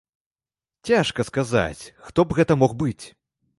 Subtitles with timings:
[0.91, 3.05] Цяжка сказаць, хто б гэта мог быць.